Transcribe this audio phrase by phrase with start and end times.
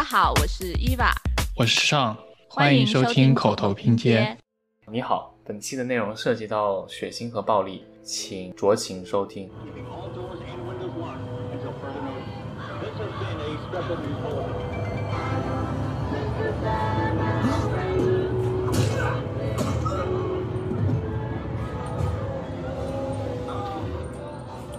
[0.00, 1.12] 家好，我是伊娃，
[1.54, 2.16] 我是尚，
[2.48, 4.34] 欢迎收听口头拼接。
[4.90, 9.50] 你好，本期的内容涉及到血腥和暴力，请酌情收听。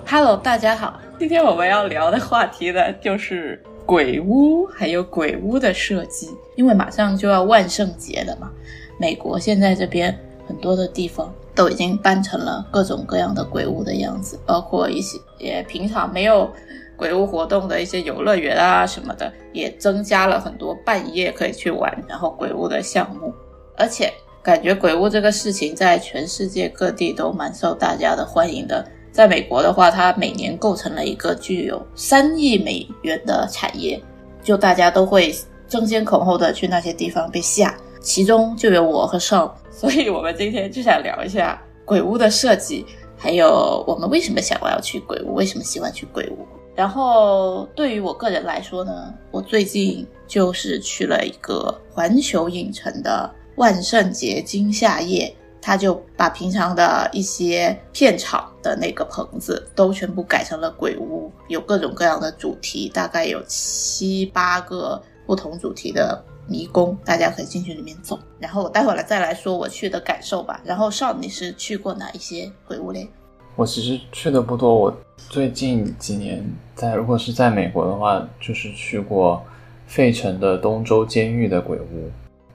[0.08, 6.30] Hello，大家好，今天我们要聊的话题呢，就是鬼屋，还有鬼屋的设计。
[6.56, 8.50] 因为马上就要万圣节了嘛，
[8.98, 10.18] 美国现在这边
[10.48, 16.50] 很多的地方都已经办成了各种各样的鬼屋的样子，包括一些也平常没有
[16.96, 23.34] 鬼屋活动的一些游乐园啊什么的，也增加了很多半夜可以去玩，然后鬼屋的项目。
[23.76, 24.10] 而且
[24.42, 28.88] 感觉鬼屋这个事情在全世界各地都蛮受大家的欢迎的。
[29.12, 34.02] 在美国的话，它每年构成了一个具有三亿美元的产业，
[34.42, 35.36] 就大家都会
[35.68, 42.86] 争先恐后的去那些地方被吓，其中就有我和少，所以我们今天就想聊一下鬼屋的设计，
[43.18, 46.48] 还有我们为什么想要去鬼屋，为什么喜欢去鬼屋。
[46.74, 55.36] 然后对于我个人来说呢，我最近就是去了一个环球影城的万圣节惊吓夜。
[55.64, 68.20] 他就把平常的一些片场的那个棚子都全部改成了鬼屋，有各种各样的主题，大概有七八个不同主题的迷宫，大家可以进去里面走。
[68.40, 70.62] 然后我待会儿来再来说我去的感受吧。
[70.64, 73.08] 然后少你是去过哪一些鬼屋嘞？
[73.56, 74.98] 我其实去的不多，我
[75.30, 79.44] 最近几年在如果是在美国的话，就是去过
[79.88, 82.10] 费城的东周监狱的鬼屋。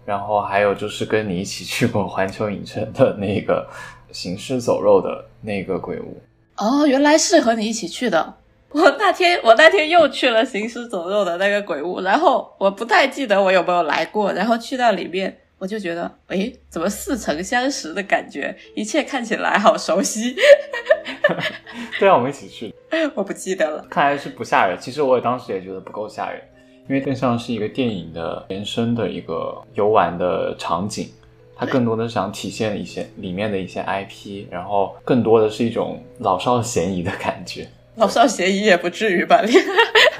[0.04, 3.68] 然后还有就是跟你一起去过环球影城的那个
[4.12, 6.20] 行尸走肉的那个鬼屋
[6.56, 8.34] 哦，原来是和你一起去的。
[8.70, 20.34] 我那天我那天又去了行尸走肉的那个鬼屋，然后我不太记得我有没有来过，然后去到里面我就觉得，诶，怎么似曾相识的感觉，一切看起来好熟悉。
[21.98, 22.74] 对啊，我们一起去，
[23.14, 23.86] 我不记得了。
[23.88, 26.42] 看来是不吓人，其实我当时也觉得不够吓人。
[26.88, 31.10] 因为更像是一个电影的延伸的一个游玩的场景，
[31.56, 37.66] 它更多的是想体现一些里面的一些 IP，然后更多的是一种老少咸宜的感觉。
[37.94, 39.42] 老少咸宜也不至于吧？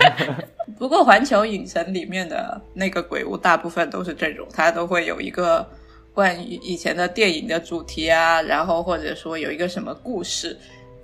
[0.78, 5.66] 不过环球影城里面的那个鬼屋大部分都是这种，它都会有一个
[6.14, 10.56] 关于以前的电影的主题啊，然后或者说有一个什么故事。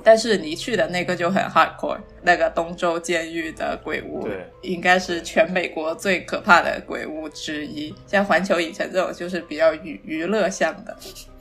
[0.05, 7.95] 但是你去的那个就很 hardcore，那个东州监狱的鬼屋，对，应该是全美国最可怕的鬼屋之一。
[8.07, 10.97] 像环球影城这种就是比较娱娱乐向的，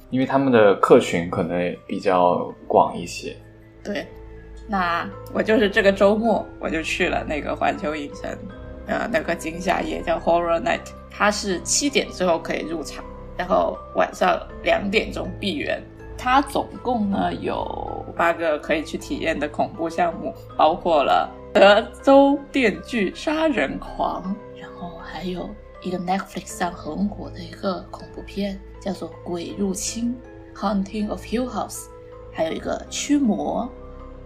[0.10, 3.36] 因为他们的客群可能比较广一些。
[3.84, 4.06] 对，
[4.68, 8.30] 那我就是这个周末我就去了那个环球影城，
[8.88, 13.04] 呃，那个惊吓夜叫 Horror Night，它是七点之后可以入场，
[13.38, 15.82] 然后晚上两点钟闭园。
[16.24, 25.50] 它总共呢有八个可以去体验的恐怖项目，包括了德州电锯杀人狂，然后还有
[25.82, 30.16] 一个 Netflix 上很火的一个恐怖片，叫做《鬼入侵》
[30.60, 31.88] （Hunting of Hill House），
[32.32, 33.70] 还有一个驱魔，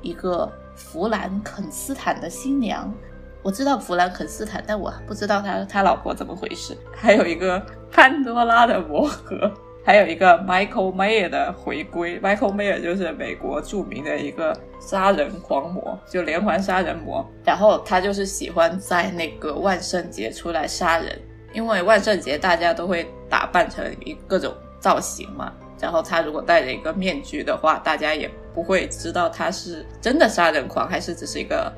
[0.01, 2.93] 一个弗兰肯斯坦的新娘。
[3.41, 6.75] 我知道弗兰肯斯坦，但我不知道他他老婆怎么回事。
[6.93, 9.51] 还有一个潘多拉的魔盒。
[9.85, 17.23] 还有一个 Michael Mayer 的回归，Michael Mayer 就是美国著名的一个杀人狂魔，就连环杀人魔。
[17.43, 21.21] 然后他就是喜欢在那个万圣节出来杀人，
[21.53, 25.53] 因为万圣节大家都会打扮成一各种造型嘛。
[25.79, 31.71] 然后他如果戴着一个面具的话，大家也不会知道他是真的杀人狂，还是只是一个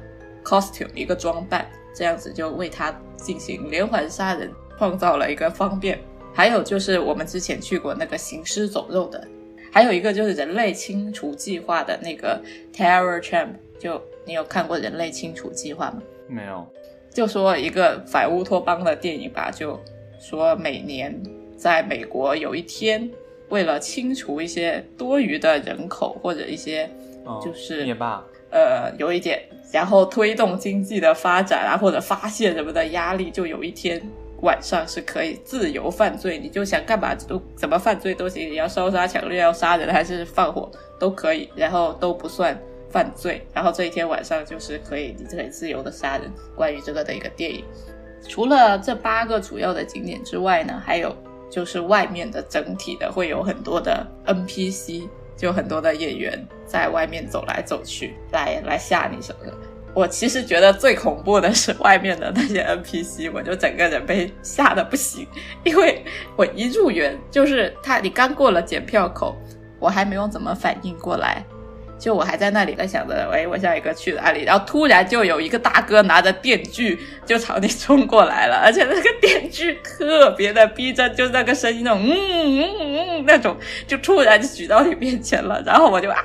[0.46, 1.68] costume 一个装扮。
[1.94, 6.00] 这样子就为他进行连环杀人创造了一个方便。
[6.38, 9.28] 还有就是我们之前去过那个行尸走肉的，
[9.72, 12.40] 还有一个就是人类清除计划的那个
[12.72, 13.48] Terror Champ。
[13.80, 16.00] 就你有看过人类清除计划吗？
[16.28, 16.64] 没有。
[17.12, 19.80] 就说一个反乌托邦的电影吧，就
[20.20, 21.20] 说每年
[21.58, 23.10] 在美国有一天，
[23.50, 26.88] 为了清除一些多余的人口或者一些
[27.44, 29.42] 就是灭霸，呃，有一点，
[29.72, 34.00] 然后推动经济的发展啊，或者发泄什么的压力，就有一天。
[34.42, 40.70] 晚上是可以自由犯罪，你就想干嘛都怎么犯罪都行，你要烧杀抢掠，要杀人还是放火
[41.00, 43.46] 都可以，然后都不算犯罪。
[43.54, 46.32] 然后这一天晚上就是可以你可以自由的杀人。
[46.56, 47.64] 关于这个的一个电影，
[48.28, 51.16] 除了这八个主要的景点之外呢，还有
[51.50, 59.54] 就是外面的整体的会有很多的 NPC，就很多的演员在外面走来走去，来来吓你什么的。
[59.98, 65.28] 我其实觉得最恐怖的是外面的那些 NPC， 我就整个人被吓得不行，
[65.64, 66.06] 因为
[66.36, 69.36] 我一入园就是他，你刚过了检票口，
[69.80, 71.44] 我还没有怎么反应过来。
[72.00, 74.44] 就我还在那里在想着，喂，我下一个去哪里？
[74.44, 83.58] 然后突然就有一个大哥拿着电锯就朝你冲过来了，而且那个电锯特别的逼真，就那个声音那种嗯嗯嗯那种，
[83.88, 85.62] 就突然就举到你面前了。
[85.66, 86.18] 然后我就啊，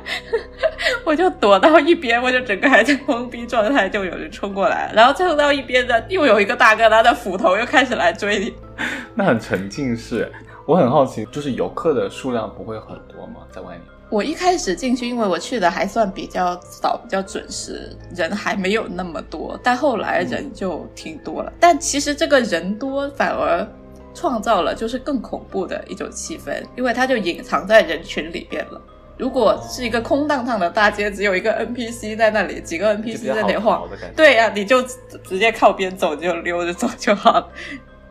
[1.04, 8.54] 我就躲到一边，我就整个还在懵逼状态，就有人冲过来，然后冲到一边的又有一个大哥拿着斧头又开始来追你。
[9.14, 10.32] 那很沉浸式，
[10.64, 13.42] 我很好奇，就是游客的数量不会很多吗？
[13.50, 13.82] 在外面？
[14.12, 19.58] 我一开始进去，因为我去的还算比较早、比较准时，人还没有那么多。
[19.64, 21.50] 但后来人就挺多了。
[21.58, 23.66] 但其实这个人多反而
[24.12, 28.78] 创造了就是更恐怖的一种气氛，因为它就隐藏在人群里边了。
[29.16, 34.82] 如果是一个空荡荡的大街，只有一个 NPC 在那里，几个 NPC 在那里晃，对呀，你就
[35.24, 37.48] 直接靠边走，就溜着走就好了。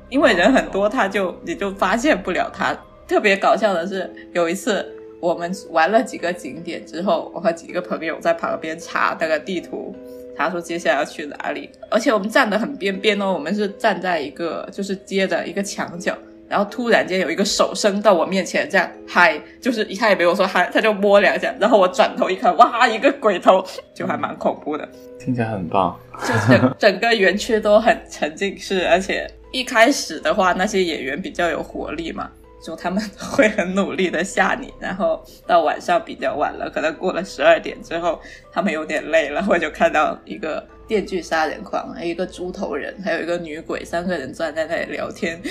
[0.09, 2.75] 因为人很多，他就你就发现不了他。
[3.07, 4.97] 特别搞笑的是，有一次。
[5.21, 9.95] 我们玩了几个景点之后，我和几个朋友在旁边查那个地图，
[10.35, 11.69] 查说接下来要去哪里。
[11.89, 16.17] 而且我们站得很边边哦，我们是站在一个就是街的一个墙角，
[16.49, 23.63] 然后突然间有一个手伸到我面前，这样嗨，就是他也没有说嗨，他就摸两下，然后我转头一看，哇，一个鬼头，
[23.93, 24.89] 就还蛮恐怖的。
[25.19, 32.27] 听起来很棒，就整整个园区都很沉浸式，而且一开始的话，那些演员比较有活力嘛。
[32.63, 38.21] 就他们会很努力的吓你，然后到晚上比较晚了，可能过了十二点之后，
[38.51, 45.41] 他们有点累了，我就看到一个电锯杀人狂，还有一个猪头人，还有一个女鬼，三个人站在那里聊天。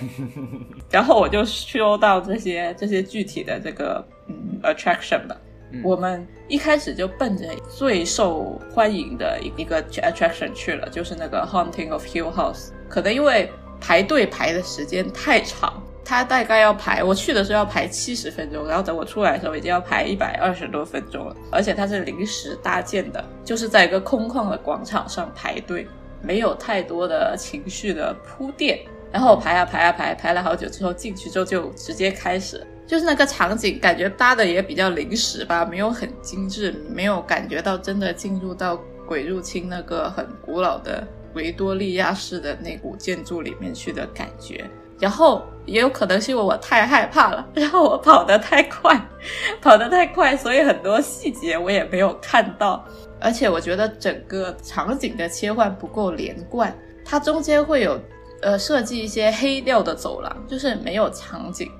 [0.90, 5.36] 然后我就说到这些这些具体的这个嗯 attraction 吧。
[5.82, 12.70] 我们一开始就奔着最受欢迎的一个 attraction 去了，就是那个 Haunting of Hill House。
[12.88, 13.50] 可能因为
[13.80, 15.82] 排队排的时间太长。
[16.08, 21.36] 他大概要排，我去的时候要排七十分钟，然后等我出来的时候已经要排一百二十多分钟了。
[21.52, 25.86] 而且它是临时搭建的，就是在一个空旷的广场上排队，
[26.22, 28.78] 没有太多的情绪的铺垫。
[29.12, 44.64] 然后排啊排啊排，排了好久之后进去之后就直接开始，就是那个场景感觉搭的也比较临时吧，没有很精致，没有感觉到真的进入到鬼入侵那个很古老的维多利亚式的那股建筑里面去的感觉。
[44.98, 48.98] 然后也有可能是因为我太害怕了， 然后我跑得太快，
[49.60, 52.84] 跑得太快，所以很多细节我也没有看到。
[53.20, 56.72] 而且我觉得整个场景的切换不够连贯，
[57.04, 58.00] 它中间会有
[58.42, 61.70] 呃设计一些黑掉的走廊，就是没有场景。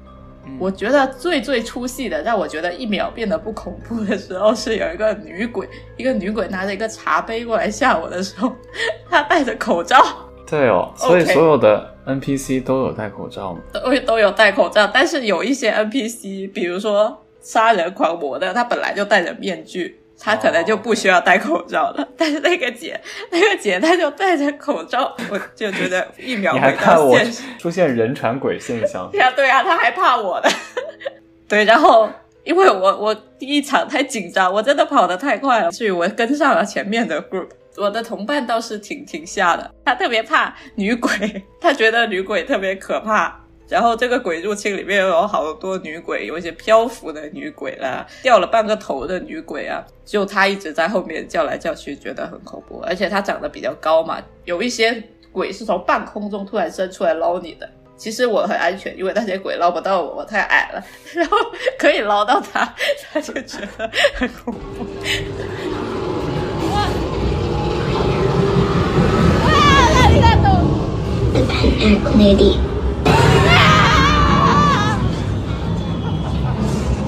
[0.58, 8.52] 我觉得最最出戏的，让我觉得一秒变得不恐怖的时候，是有一个女鬼，一个女鬼拿着一个茶杯过来吓我的时候，
[9.08, 10.27] 她戴着口罩。
[10.48, 13.60] 对哦，所以所有的 NPC 都有戴口罩吗？
[13.72, 22.08] 都都有戴口罩，但是有一些 NPC，比如说杀人狂魔的，他本来就戴着面具，他可能就不需要戴口罩了。
[22.16, 22.98] 但是那个姐，
[23.30, 29.08] 那个姐，她就戴着口罩，我就觉得一秒回到现实，出现人传鬼现象。
[29.12, 30.48] 对啊，对啊，他还怕我的。
[31.46, 32.08] 对，然后
[32.44, 37.48] 因为我我第一场太紧张，我真的跑得太快了，所以我跟上了前面的 group。
[37.78, 41.10] 我的同伴倒是挺挺吓的，他特别怕女鬼，
[41.60, 43.38] 他觉得女鬼特别可怕。
[43.68, 52.80] 然后这个鬼入侵里面有好多女鬼，有一些漂浮的女鬼啦，掉了半个头的女鬼啊，就他一直在后面叫来叫去，觉得很恐怖。
[52.86, 57.68] 而且他长得比较高嘛，有一些鬼是从半空中突然伸出来捞你的。
[57.98, 60.82] 其实我很安全，因为那些鬼捞不到我，我太矮了，
[61.12, 61.36] 然后
[61.76, 62.72] 可以捞到他，
[63.12, 64.86] 他就觉得很恐怖。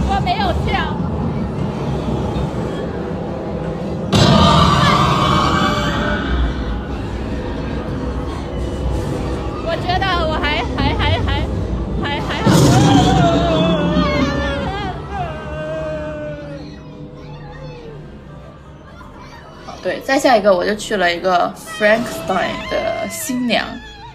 [0.09, 0.69] 我没有跳。
[9.63, 10.45] 我觉得我还
[10.77, 11.29] 还还还
[12.03, 12.49] 还还好。
[19.83, 23.65] 对，再下一个我就去了一个 Frankenstein 的新娘。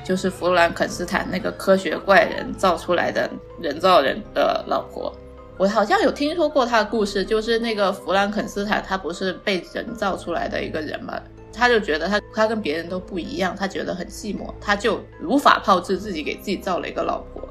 [0.06, 3.28] 就是弗兰肯斯坦那个科学怪人造出来的
[3.60, 5.12] 人造人的老婆，
[5.58, 7.26] 我好像有听说过他的故事。
[7.26, 11.20] 就是那个弗兰肯斯坦，他不是被人造出来的一个人嘛？
[11.52, 17.42] 他就觉得他他跟别人都不一样，他觉得很寂寞，他就如法炮制，自己给自己造了一个老婆。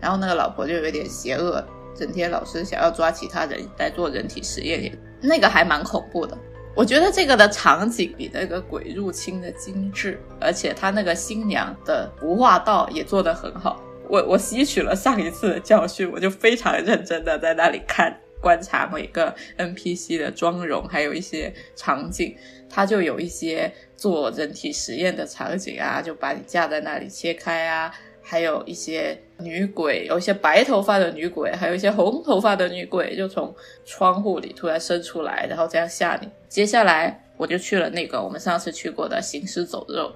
[0.00, 1.64] 然后那个老婆就有点邪恶，
[1.94, 6.36] 整天老是想要抓其他人来做人体实验，那个还蛮恐怖的。
[6.74, 13.82] 我觉得这个的场景比那个鬼入侵的精致，而且他那个新娘的服化道也做得很好。
[14.08, 22.34] 我我吸取了上一次的教训，我就非常认真的在那里看观察每个 NPC 的妆容，还有一些场景。
[22.72, 27.92] 他就有一些做人体实验的场景啊，就把你架在那里切开啊，
[28.30, 33.52] 还有一些女鬼，有一些白头发的女鬼，还有一些红头发的女鬼，就从
[33.84, 36.28] 窗户里突然伸出来，然后这样吓你。
[36.48, 40.12] 接下来我就去了那个我们上次去过的行尸走肉。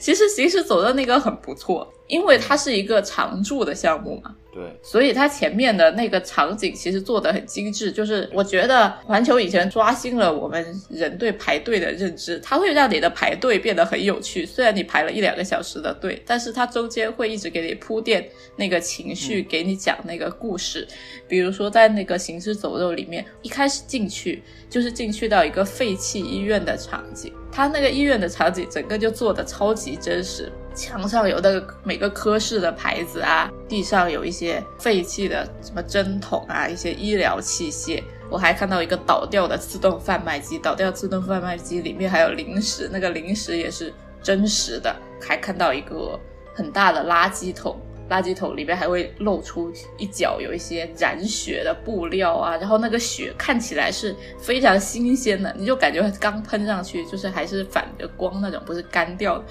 [0.00, 4.34] 其实行尸走肉那个很不错，因为它是一个常驻的项目嘛。
[4.52, 14.46] 对，所以它前面的那个场景其实做的很精致，就是我觉得环球以前刷新了我们人对排队的认知，它会让你的排队变得很有趣。
[14.46, 20.86] 虽然你排了一两个小时的队，但是它中间会一直给你铺垫那个情绪，给你讲那个故事。
[21.26, 30.52] 比如说在那个行尸走肉里面，一开始进去就是进去到一个废弃医院的场景，它那个医院的场景整个就做的超级真实。
[30.74, 38.02] 墙上有那个每个科室的牌子啊，地上有一些废弃的什么针筒啊，一些医疗器械。
[38.28, 44.94] 我还看到一个倒掉的自动贩卖机，倒掉自动贩卖机里面还有零食，那个零食也是真实的。
[45.20, 46.18] 还看到一个
[46.54, 47.78] 很大的垃圾桶，
[48.10, 59.42] 垃圾桶里面还会露出一角有一些染血的布料啊，然后那个血看起来是非常新鲜的，你就感觉刚喷上去，就是还是反着光那种，不是干掉。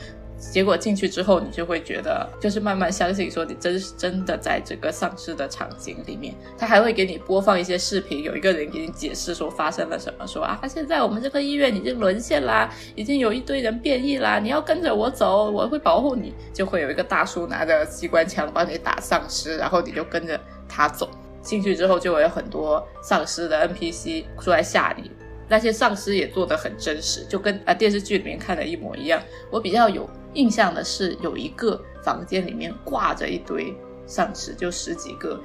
[0.52, 6.36] 结果进去之后，你就会觉得，就是慢慢相信，说你真是真的在这个丧尸的场景里面。
[6.58, 16.34] 他还会给你播放一些视频，有一个人给你解释说发生了什么，说啊，现在我们这个医院已经沦陷啦，已经有一堆人变异啦，你要跟着我走，我会保护你。
[16.54, 21.10] 就会有一个大叔拿着机关枪帮你打丧尸，然后你就跟着他走。
[21.42, 25.12] 进去之后，就会有很多丧尸的 NPC 出来吓你。
[25.54, 29.22] 那些丧尸也做的很真实，就跟啊电视剧里面看的一模一样。
[29.52, 33.72] 我比较有印象的是，有一个房间里面挂着一堆
[34.08, 35.40] 丧尸，就十几个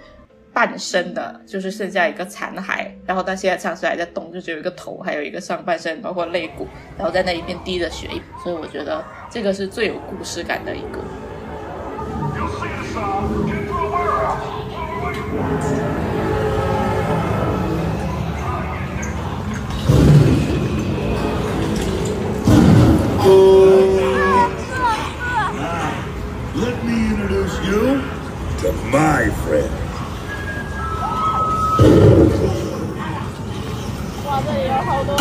[0.51, 2.91] 半身的，就是剩下一个残骸。
[3.05, 8.09] 然后到现在丧尸还在动，就只有一个头，还有一个上半身，包括肋骨，然后在那一边滴着血。
[8.43, 11.05] 所以我觉得这个是最有故事感的一个。
[26.55, 28.01] Let me introduce you
[28.61, 29.71] to my friend.
[34.25, 35.17] 哇，这里有好多。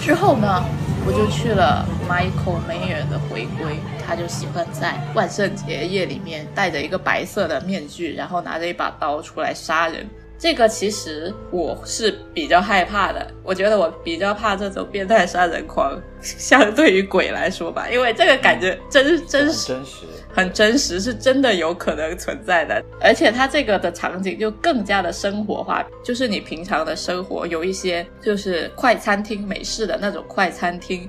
[0.00, 0.64] 之后呢，
[1.04, 3.80] 我就去了 Michael Mayer 的回归。
[4.06, 10.08] 他就喜欢在万圣节夜里面戴着一个白色的面具，然后拿着一把刀出来杀人。
[10.38, 22.80] 这个其实我是比较害怕的，我觉得我比较怕这种变态杀人狂， 相对于鬼来说吧，因为这个感觉真真实，实，很真实，是真的有可能存在的。
[23.00, 31.08] 而且它这个的场景就更加的生活化，就是你平常的生活有一些就是快餐厅、美式的那种快餐厅。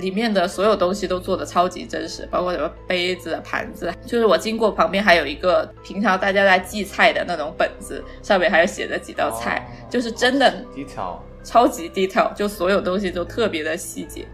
[0.00, 14.26] 里面的所有东西都做的超级真实，包括什么杯子、盘子，就是我经过旁边还有一个平常大家在记菜的那种本子，上面还有写着几道菜，就是真的低调，超级低调，就所有东西都特别的细节。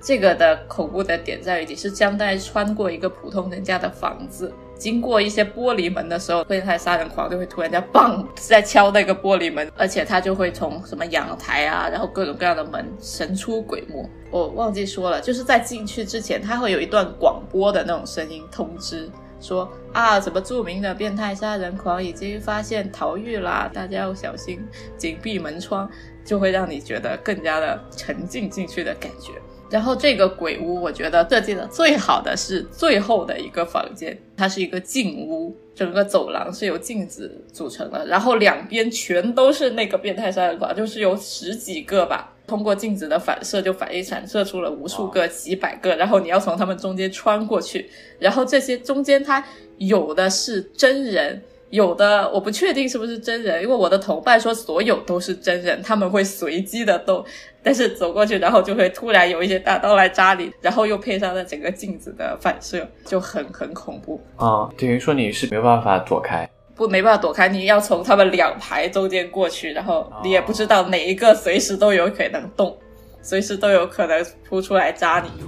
[0.00, 4.52] 这个的恐怖的点在于，你是将在穿过一个普通人家的房子。
[4.76, 14.08] 经过一些玻璃门的时候，变态杀人狂就会突然间嘣在敲那个玻璃门，而且他就会从什么阳台啊，然后各种各样的门神出鬼没。
[14.30, 19.08] 我忘记说了，就是在进去之前，他会有一段广播的那种声音通知，
[19.40, 24.60] 说啊，什么著名的变态杀人狂已经发现逃狱啦，大家要小心，
[24.98, 25.88] 紧闭门窗，
[26.24, 29.32] 就会让你觉得更加的沉浸进去的感觉。
[29.74, 47.90] 然后这个鬼屋，我觉得设计的最好的是最后的一个房间，它是一个镜屋，整个走廊是由镜子组成的，然后两边全都是那个变态杀人狂，就是有十几个吧，通过镜子的反射就反映闪射出了无数个、几百个，然后你要从他们中间穿过去，
[48.20, 49.44] 然后这些中间它
[49.78, 51.42] 有的是真人。
[51.70, 57.24] 有的我不确定是不是真人，因为我的同伴说所有都是真人，他们会随机的动，
[57.64, 64.68] 但是走过去，然后就会突然有一些大刀来扎你，然后又配上了整个镜子的反射，就很很恐怖啊。
[64.76, 72.76] 等于说你是没办法躲开，不没办法躲开，你要从他们两排中间过去，然后你也不知道哪一个随时都有可能动，
[73.22, 75.42] 随时都有可能扑出来扎你。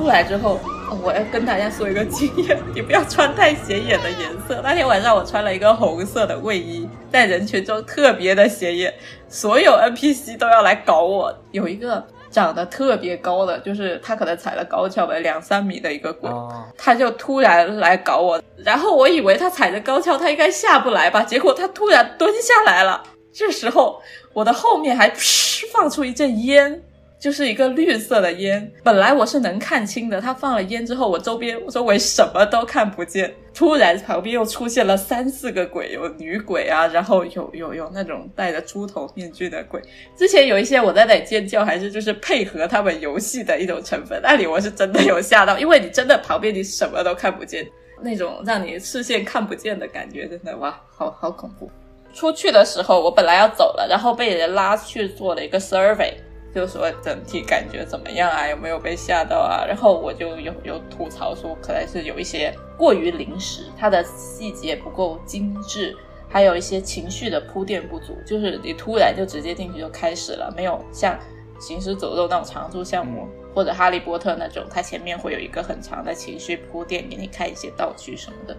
[0.00, 0.58] 出来之后，
[0.90, 4.58] 呃我要跟大家说一个经验，你不要穿太显眼的颜色。
[4.64, 8.94] 那天晚上我穿了一个红色的卫衣，在人群中特别的显眼，
[9.28, 11.36] 所有 NPC 都要来搞我。
[11.50, 23.02] 有一个长得特别高的，就是他可能踩了高跷吧，两三米的一个鬼，哦，他就突然来搞我，然后我以为他踩着高跷，他应该下不来吧，结果他突然蹲下来了。
[23.32, 24.00] 这时候
[24.32, 26.82] 我的后面还噗放出一阵烟，
[27.20, 28.72] 就是一个绿色的烟。
[28.82, 33.32] 本来我是能看清的，他放了烟之后，我周边周围什么都看不见。
[33.52, 39.82] 突然旁边又出现了三四个鬼，有女鬼啊，然后有有有那种戴着猪头面具的鬼。
[40.16, 44.18] 之前有一些我在那里尖叫，还是就是配合他们游戏的一种成分。
[44.22, 47.68] 那里我是真的有吓到，因为你真的旁边你什么都看不见，
[48.00, 51.70] 那种让你视线看不见的感觉，真的哇，好好恐怖。
[52.14, 56.14] 出去的时候，我本来要走了，然后被人拉去做了一个 survey，
[56.54, 59.64] 就说整体感觉怎么样啊，有没有被吓到啊？
[59.66, 65.96] 然后我就有有吐槽说，可能是有一些过于临时，它的细节不够精致，
[66.28, 71.18] 还有一些情绪的铺垫不足，就是你突然就直接进去就开始了，没有像
[71.60, 73.28] 行尸走肉那种常驻项目。
[73.52, 78.56] 或者哈利波特那种，它前面会有一个很长的情绪铺垫，给你看一些道具什么的。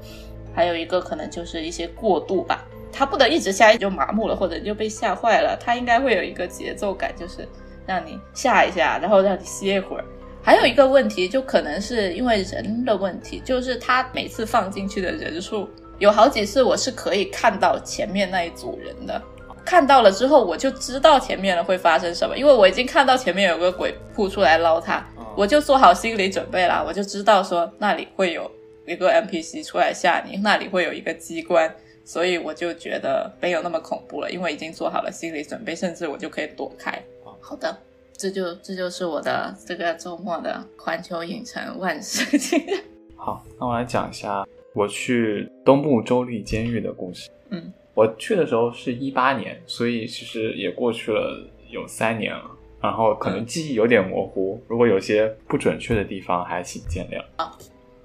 [0.54, 5.58] 还有一个可能就是一些过渡吧，它不能一直吓你就麻木了，或者就被吓坏了。
[5.58, 7.48] 它应该会有一个节奏感，就是
[7.92, 10.06] 让你吓一下，然后让你歇一会儿。
[10.42, 19.22] 还有一个问题，就可能是因为人的问题，就是他每次放进去的人数有好几次，我是可以看到前面那一组人的。
[19.64, 25.06] 看到了之后，我就知道前面了会发生什么，因为我已经看到前面有个鬼扑出来捞他，
[25.38, 28.50] 我就做好心理准备啦，我就知道说那里会有
[28.88, 31.72] 一个 NPC 出来吓你，那里会有一个机关，
[32.04, 37.00] 所以我就觉得没有那么恐怖了，因为已经做好了心理准备，甚至我就可以躲开。
[37.42, 37.76] 好的，
[38.14, 42.84] 这就这就是我的这个周末的环球影城万事经验。
[43.18, 47.30] 好，那我来讲一下我去东部州立监狱的故事。
[47.50, 52.50] 嗯，我去的时候是一八年，所以其实也过去了有三年了，
[52.80, 57.20] 然后可能记忆有点模糊，如果有些不准确的地方，还请见谅。
[57.36, 57.58] 啊，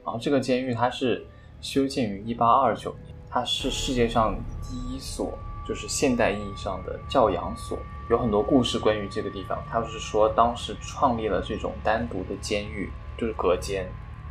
[0.05, 1.25] 然后这个监狱它是
[1.61, 7.79] 修建于一八二九年，它是世界上第一所就是现代意义上的教养所。
[8.09, 12.89] 有很多故事关于这个地方，它是说当时创立了这种单独的监狱，
[13.19, 13.85] 就是隔间，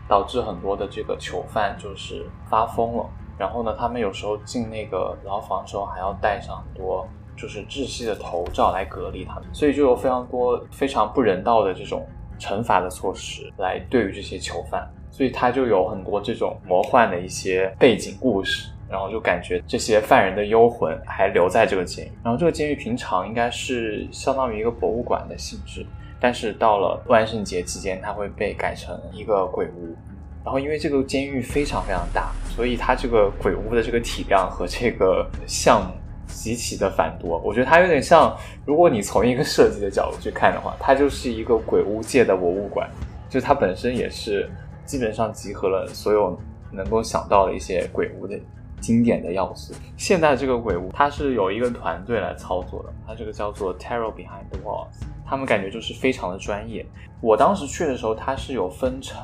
[0.07, 3.05] 导致很多的这个囚犯就是发疯了。
[3.37, 12.07] 然后呢，他们有时候进那个牢房的时候还要戴上很多就是窒息的头罩来隔离他们，所以就有非常多非常不人道的这种
[12.39, 18.69] 惩罚的措施来对于这些囚犯，所以他就有很多这种魔幻的一些背景故事。
[18.89, 25.85] 然后就感觉这些犯人的幽魂还留在这个监狱，然后这个监狱平常应该是相当于一个博物馆的性质，
[26.19, 29.95] 但是到了万圣节期间，它会被改成一个鬼屋。
[30.43, 35.91] 然后因为这个监狱非常非常大，所以它这个鬼屋的这个体量和这个项目
[36.27, 37.39] 极其的繁多。
[37.43, 42.87] 我觉得它有点像，如果你从一个设计的角度去看的话，它就是一个鬼屋界的博物馆，
[43.27, 44.47] 就它本身也是
[44.85, 46.39] 基本上集合了所有
[46.71, 48.39] 能够想到的一些鬼屋的。
[48.85, 49.73] 经典的要素。
[49.97, 54.93] 现在这个鬼屋，它是有一个团队来操作的，它这个叫做 Terror Behind the Walls，
[55.25, 56.85] 他们感觉就是非常的专业。
[57.19, 59.17] 我当时去的时候，它是有分成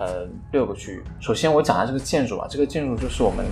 [0.51, 1.03] 六个区域。
[1.19, 3.45] 首先我讲下这个建筑吧，这个建筑就是我们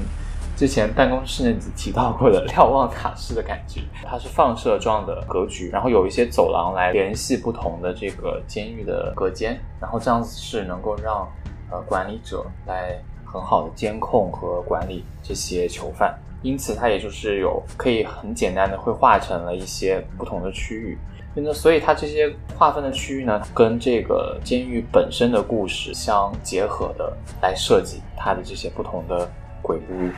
[0.58, 11.28] 之前办公室那集提到过的瞭望塔式的感觉，它是放射状的格局，然后有一些走廊来联系不同的这个监狱的隔间，然后这样子是能够让
[11.70, 13.00] 呃管理者来。
[13.32, 20.98] 很好的监控和管理这些囚犯，因此它也就是有可以很简单的会划成了一些不同的区域。
[21.36, 29.30] 那所以它这些划分的区域呢，跟这个监狱本身的故事相结合的来设计它的这些不同的
[29.62, 30.10] 鬼屋。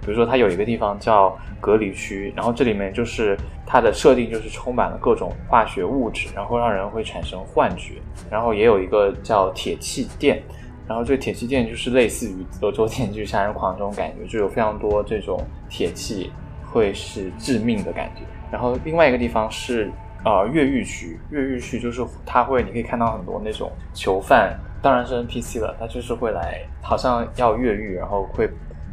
[0.00, 7.94] 比如说它有一个地方叫隔离区，然后这里面就是它的设定就是充满了各种化学物质，然后让人会产生幻觉。
[8.30, 10.42] 然后也有一个叫铁器店。
[10.88, 16.30] 然后这个铁器店就是类似于德州电锯杀人狂这种感觉，就有非常多这种铁器
[16.64, 18.22] 会是致命的感觉。
[18.52, 19.90] 然后另外一个地方是
[20.24, 28.48] 呃越狱区，越狱区就是它会，你可以看到很多那种囚犯，当然是 NPC 了，他就是会来，好像要越狱，然后会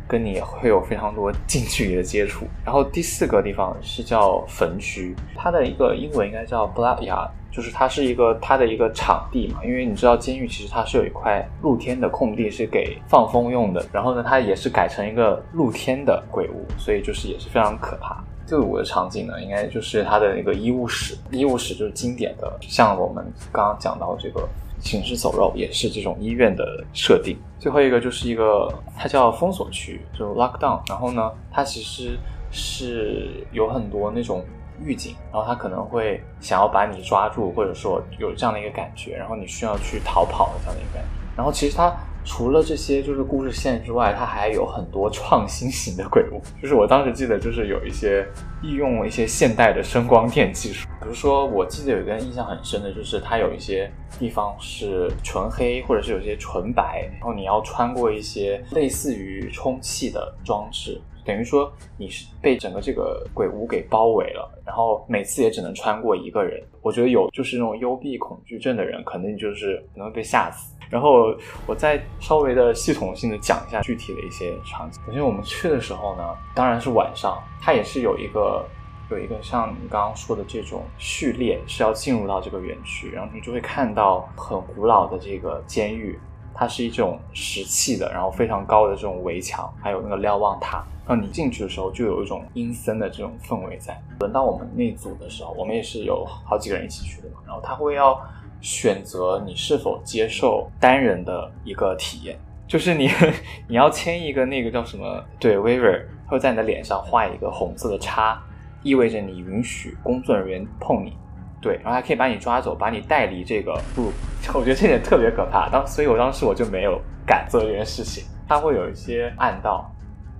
[0.07, 2.47] 跟你会有非常多近距离的接触。
[2.65, 7.29] 然后第四个地方是叫坟区，它的一个英文应该叫 Black Yard。
[7.53, 18.23] 就是它是一个它的一个场地嘛，因为你知道监狱其实它是有一块露天的空地是给放风用的，然后呢，它也是改成一个露天的鬼屋，所以就是也是非常可怕。
[18.47, 27.37] 第五的场景呢，应该就是它的那个医务室，医务室就是经典的，像我们刚刚讲到这个行尸走肉，也是这种医院的设定。
[27.59, 32.17] 最后一个就是一个它叫封锁区，就 lockdown，然后呢，它其实
[32.49, 34.43] 是有很多那种。
[34.81, 41.09] 预警，然后他可能会想要把你抓住，或者说有这样的一个感觉，然后你需要去逃跑的这样的一个感觉。
[41.35, 41.91] 然后其实它
[42.23, 46.39] 除了这些就是故事线之外，它还有很多创新型的鬼屋。
[46.61, 48.25] 就是我当时记得，就是有一些
[48.61, 61.01] 利用一些现代的声光电技术，比如说我记得有一个印象很深的，就是它有一些地方是纯黑，或者是有些纯白，然后你要穿过一些类似于充气的装置。
[61.25, 66.61] 等于说你是被整个这个鬼屋给包围了，然后每次也只能穿过一个人。
[66.81, 70.75] 我觉得有就是那种幽闭恐惧症的人，可能就是可能会被吓死。
[70.89, 75.01] 然后我再稍微的系统性的讲一下具体的一些场景。
[75.05, 78.63] 首先我们去的时候呢，当然是晚上，它也是有一个
[79.09, 86.19] 有一个像你刚刚说的这种序列是要进入到这个园区，然后你就会看到很古老的这个监狱。
[86.55, 93.99] 它是一种石砌的，然后非常高的这种围墙，还有那个瞭望塔，让你进去的时候就有一种阴森的这种氛围在。
[94.19, 98.19] 轮到我们那组的时候，我们也是有好几个人一起去的嘛，然后他会要
[98.61, 102.37] 选择你是否接受单人的一个体验，
[102.67, 103.09] 就是你
[103.67, 108.41] 你要签一个那个叫什么对 waiver，会在你的脸上画一个红色的叉，
[108.81, 111.13] 意味着你允许工作人员碰你。
[111.61, 114.11] 对，然后还可以把你抓走，把你带离这个不，
[114.53, 115.69] 我觉得这点特别可怕。
[115.69, 118.25] 当所以，我当时我就没有敢做这件事情。
[118.45, 119.89] 他会有一些暗道，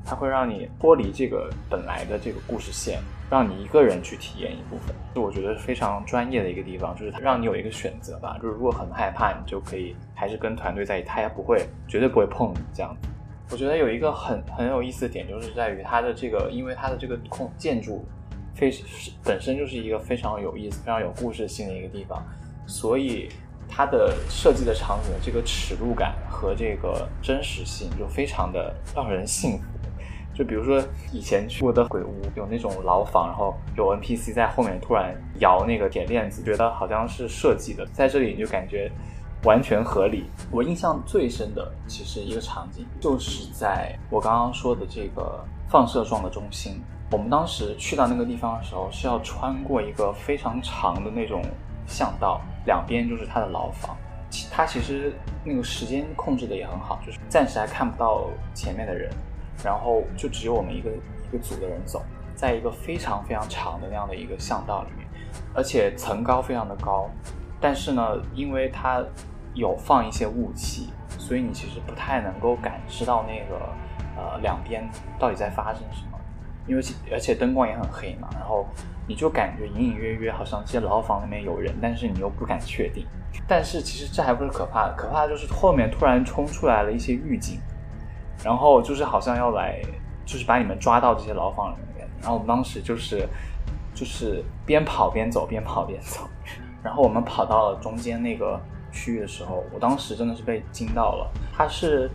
[0.05, 4.95] 它会让你脱离这个本来的这个故事线，让你一个人去体验一部分。
[5.15, 8.37] 就我觉得非常专业的一个地方，就是它让你有一个选择吧。
[8.41, 13.07] 就是如果很害怕，你就可以还是跟团队在一起，他也不会绝对不会碰你这样子。
[13.51, 18.05] 我觉得有一个很很有意思的点，就是在于它的这个，因为它的这个空建筑。
[18.55, 18.71] 非
[19.23, 22.23] 本身就是一个非常有意思、非常有故事性的一个地方，
[22.67, 23.27] 所以
[23.67, 29.63] 它的设计的场景的这个尺度感和这个真实性就非常的让人信服。
[30.33, 38.91] 就比如说以前去过的鬼屋，有那种牢房，然后有 NPC 在后面突然摇那个铁链子，觉得好像是设计的，在这里你就感觉
[39.43, 40.25] 完全合理。
[40.51, 46.81] 我印象最深的其实一个场景就是在我刚刚说的这个放射状的中心。
[47.11, 51.43] 我们当时去到那个地方的时候，是要穿过一个非常长的那种
[51.85, 53.95] 巷道，两边就是他的牢房。
[54.51, 59.11] 他其实那个时间控制的也很好，就是暂时还看不到前面的人，
[59.63, 62.01] 然后就只有我们一个一个组的人走，
[62.33, 65.05] 在一个非常非常长的那样的一个巷道里面，
[65.53, 67.09] 而且层高非常的高，
[67.59, 69.03] 但是呢，因为它
[69.53, 73.59] 有放一些雾气，所以你其实不太能够感知到那个
[74.15, 74.89] 呃两边
[75.19, 76.09] 到底在发生什么。
[76.65, 78.65] 因为而且灯光也很黑嘛，然后
[79.05, 83.05] 你就感觉隐隐约约好像这些牢房里面有人，但是你又不敢确定。
[83.45, 87.59] 但是其实这还不是可怕的，可怕的就是后面突然冲出来了一些狱警，
[88.41, 89.81] 然后就是好像要来，
[90.25, 92.07] 就是把你们抓到这些牢房里面。
[92.21, 93.27] 然后我们当时就是
[93.93, 96.21] 就是边跑边走，边跑边走。
[96.81, 98.59] 然后我们跑到了中间那个
[98.91, 102.09] 区域的时候，我当时真的是被惊到了，它是。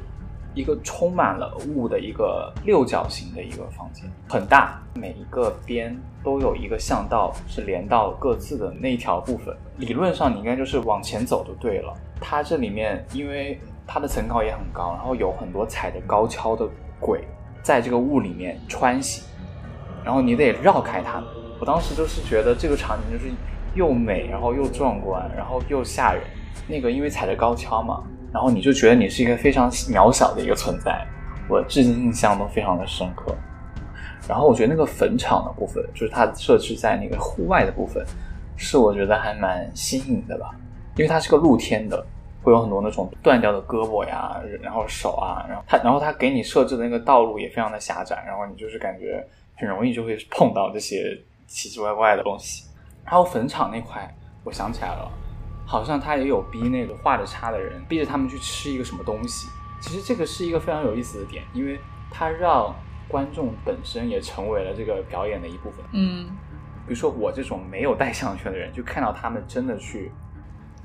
[0.54, 9.56] 一个充满了雾的一个六角形的一个房间，很大，每一个边都有一个巷道是连到各自的那一条部分。
[9.76, 11.94] 理论上你应该就是往前走就对了。
[12.20, 16.68] 它这里面因为它的层高也很高，然后有很多踩着高跷的
[17.00, 17.24] 鬼
[17.62, 19.24] 在这个雾里面穿行，
[20.04, 21.20] 然后你得绕开它。
[21.58, 23.32] 我当时就是觉得这个场景就是
[23.74, 26.22] 又美，然后又壮观，然后又吓人。
[26.68, 28.04] 那个因为踩着高跷嘛。
[28.30, 31.02] 然后你就觉得你是一个非常渺小的一个存在，
[31.48, 33.34] 我至今印象都非常的深刻。
[34.28, 38.04] 然后我觉得那个坟场的部分，就是它设置在那个户外的部分，
[38.54, 40.54] 是我觉得还蛮新颖的吧，
[40.96, 42.04] 因为它是个露天的，
[42.48, 49.22] 会有很多那种断掉的胳膊呀，然后手啊，然后他，然后他给你设置的那个道路也非常的狭窄，然后你就是感觉
[49.54, 51.14] 很容易就会碰到这些
[51.46, 52.64] 奇奇怪怪的东西。
[53.04, 54.10] 还有坟场那块，
[54.44, 55.10] 我想起来了。
[55.66, 59.48] 好像他也有逼那个画的叉的人，逼着他们去吃一个什么东西。
[59.82, 61.78] 其实这个是一个非常有意思的点，因为
[62.10, 62.74] 它让
[63.06, 65.84] 观众本身也成为了这个表演的一部分。
[65.92, 66.26] 嗯，
[66.86, 70.10] 比如说我这种没有带项圈的人，就看到他们真的去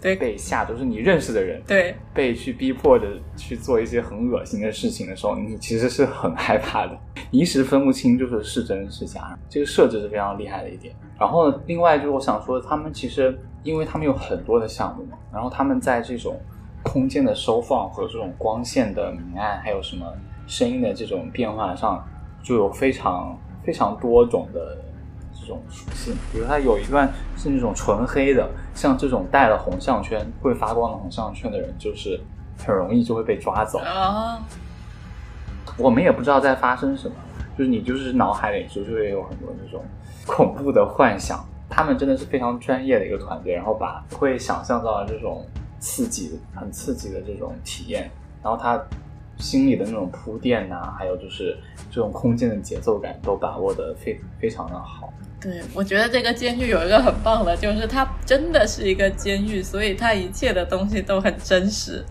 [0.04, 7.00] 对被吓，都是你认识的人，对，被去逼迫着去做一些很恶心的事情的时候，你其实是很害怕的，
[7.32, 9.40] 你一时分不清就是是真是假。
[9.48, 10.94] 这个设置是非常厉害的一点。
[11.18, 16.38] 然后，另外就是我想说，他们其实因为他们有很多的项目嘛，然后他们在这种
[16.84, 20.06] 空间的收放和这种光线的明暗，还有什么
[20.46, 22.06] 声音的这种变化上，
[22.44, 24.78] 就有非常非常多种的
[25.44, 26.16] 这种属性。
[26.32, 32.20] 比如它有一段是那种纯黑的，像这种戴了红项圈会发光的红项圈的人，就是
[32.66, 33.80] 很容易就会被抓走。
[33.80, 34.42] 啊，
[35.78, 37.16] 我们也不知道在发生什么，
[37.58, 39.84] 就是你就是脑海里就会有很多那种
[40.26, 41.46] 恐怖的幻想。
[41.70, 45.44] 他们真的是非常专业的一个团队，然后把会想象到的这种
[45.80, 48.12] 刺激、很刺激的这种体验，
[48.44, 48.80] 然后他
[49.38, 51.58] 心里的那种铺垫呐、还有就是
[51.90, 55.12] 这种空间的节奏感都把握的非非常的好。
[55.44, 62.06] 对，我觉得这个监狱有一个很棒的，就是它真的是一个监狱，所以它一切的东西都很真实，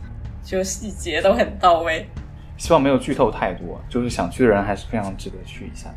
[0.45, 2.07] 就细节都很到位。
[2.59, 5.89] 希望没有剧透太多，就是想去的人还是非常值得去一下。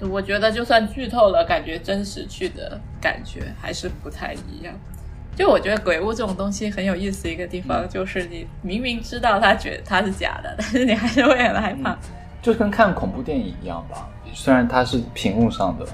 [0.00, 4.72] 我觉得就算剧透了，感觉真实去的感觉还是不太一样。
[5.36, 11.96] 就我觉得鬼屋这种东西很有意思，一个地方就是你明明知道它觉得它是假的，但是你还是会很害怕。
[12.40, 15.86] 就跟看恐怖电影一样吧，虽然它是屏幕上的，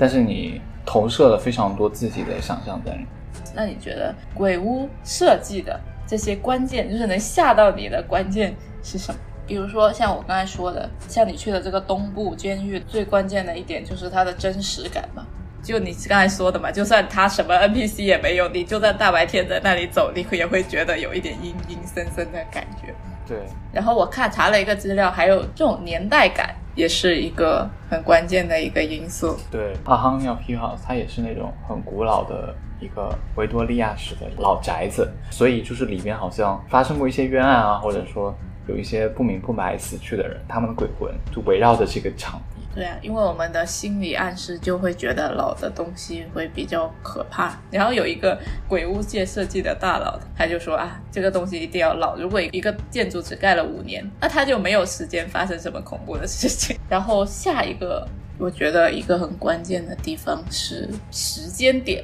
[0.00, 3.06] 但是你投射了非常多自己的想象在里面。
[3.54, 9.20] 那你觉得鬼屋设计的这些关键，就是能吓到你的关键是什么？
[9.46, 15.26] 比如说像我刚才说的，像你去的这个东部监狱，最关键的一点就是它的真实感嘛。
[15.62, 22.94] 就你刚才说的嘛，就算他什么 NPC 也没有，你就算大白天在那里走，你也会觉得有一点阴阴森森的感觉。
[23.28, 23.36] 对，
[23.70, 29.36] 然后我看查了一个资料，还有这种年代感也是一个很关键的一个因素。
[29.50, 38.34] 对，阿康要 Hill House 它也是那种很古老的一个维多利亚式的老宅子，所以就是里面好像发生过一些冤案啊，或者说
[38.66, 42.40] 有一些不明不白死去的人，他们的鬼魂就围绕着这个场。
[42.80, 47.60] 对啊，因为我们的心理暗示就会觉得老的东西会比较可怕。
[47.70, 52.16] 然后有一个鬼屋界设计的大佬，他就说啊，这个东西一定要老。
[52.16, 56.74] 如果一个建筑只盖了五年，那它就没有时间发生什么恐怖的事情。
[56.88, 62.02] 然后下一个，我觉得一个很关键的地方是时间点。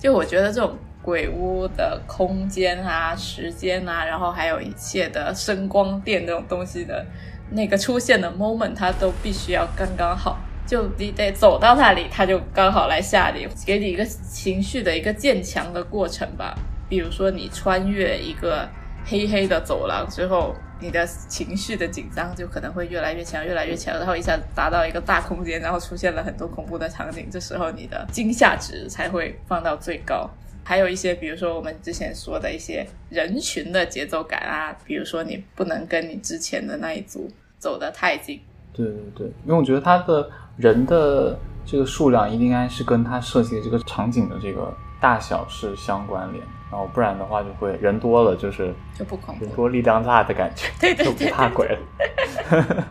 [0.00, 7.06] 就我觉得这种鬼屋的空间啊、时间啊，然后还有一切的声光电这种东西的。
[7.50, 16.54] 那个出现的 moment，它都必须要刚刚好，就你得走到那里，它就刚好来吓你，给你一个情绪的一个渐强的过程吧。
[16.88, 18.68] 比如说你穿越一个
[19.04, 30.30] 黑黑的走廊之后，你的情绪的紧张就可能会越来越强，越来越强，然后一下子达到一个大空间，然后出现了很多恐怖的场景，这时候你的惊吓值才会放到最高。
[30.64, 38.40] 还有一些，比如说我们之前说的一些人群的节奏感啊，比如说你不能跟你之前的那一组走得太近。
[38.72, 52.86] 对对对，因为我觉得他的人的这个数量应该是跟他设计的这个场景的这个大小是相关联，然后不然的话就会人多了就是就不恐怖人多力量大的感觉，对对对就不怕鬼了。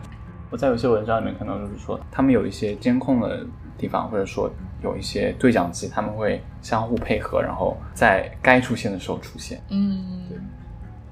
[0.50, 3.44] 我在有些文章里面看到，就是说他们有一些监控的
[3.76, 4.50] 地方，或者说
[4.82, 9.60] 有一些对讲机，他们会相互配合，然后在该出现的时候出现。
[9.68, 10.38] 嗯，对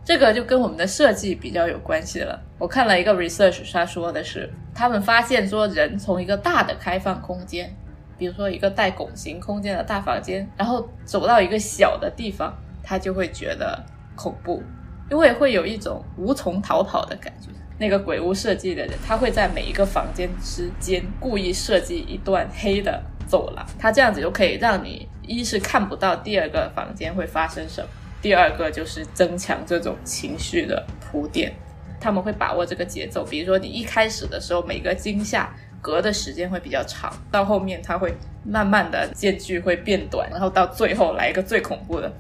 [0.05, 2.41] 这个就跟我们的设计比较有关系了。
[2.59, 7.71] 我看了一个 research，他说的是，他们发现说人从一个大的开放空间，
[8.17, 14.63] 比如说一个带拱形空间的大房间，然后走到一个小的地方，他就会觉得恐怖，
[15.11, 17.51] 因为会有一种无从逃跑的感觉。
[17.79, 27.89] 那个鬼屋设计的人，他会在每一个房间之间故意设计一段黑的走廊，他这样子就可以让你一是看不到第二个房间会发生什么，
[28.23, 31.53] 第二个就是增强这种情绪的铺垫。
[31.99, 42.13] 他们会把握这个节奏，比如说你一开始的时候，每个惊吓隔的时间会比较长，到后面它会慢慢的间距会变短，然后到最后来一个最恐怖的。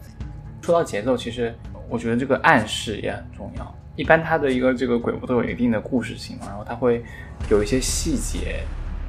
[0.62, 1.54] 说到节奏，其实
[1.88, 3.74] 我觉得这个暗示也很重要。
[3.96, 7.02] 一般它的一个这个鬼屋都有一定的故事性嘛，然后它会
[7.50, 8.60] 有一些细节，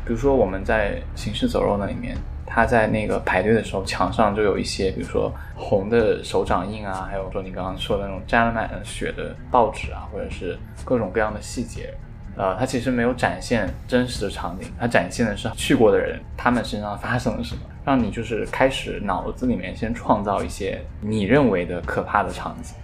[0.05, 11.93] 比如说我们在《行尸走肉》那里面，他在那个排队的时候，墙上就有一些，比如说红的手掌印啊，还有说你刚刚说的那种沾满了血的报纸啊，或者是各种各样的细节。
[12.37, 22.75] 呃，它其实没有展现真实的场景，它展现的是去过的人他们身上发生了什么，让你就是开始脑子里面先创造一些你认为的可怕的场景。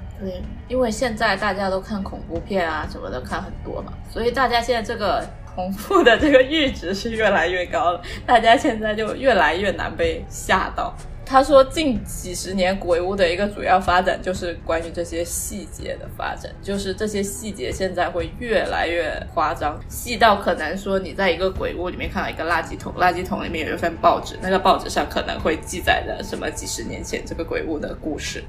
[0.67, 10.93] 因为现在大家都看恐怖片啊什么的看很多嘛，所以大家现在这个恐怖的这个阈值是越来越高了，大家现在就越来越难被吓到。
[11.25, 28.43] 他说，近几十年鬼屋的一个主要发展就是关于这些细节的发展，就是这些细节现在会越来越夸张，细到可能说你在一个鬼屋里面看到一个垃圾桶，垃圾桶里面有一份报纸，那个报纸上可能会记载着什么几十年前这个鬼屋的故事，